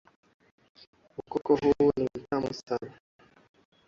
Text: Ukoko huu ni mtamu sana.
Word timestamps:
Ukoko 1.17 1.55
huu 1.55 1.91
ni 1.99 2.09
mtamu 2.17 2.53
sana. 2.53 2.91